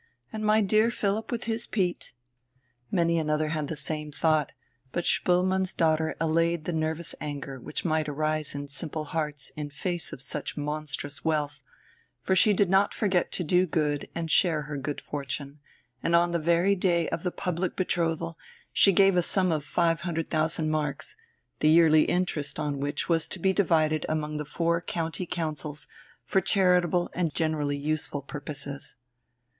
[0.33, 2.11] "And my dear Philipp with his peat."
[2.89, 4.51] Many another had the same thought;
[4.91, 10.11] but Spoelmann's daughter allayed the nervous anger which might arise in simple hearts in face
[10.11, 11.61] of such monstrous wealth,
[12.23, 15.59] for she did not forget to do good and share her good fortune,
[16.01, 18.39] and on the very day of the public betrothal
[18.73, 21.15] she gave a sum of 500,000 marks,
[21.59, 25.87] the yearly interest on which was to be divided among the four county councils
[26.23, 28.95] for charitable and generally useful purposes.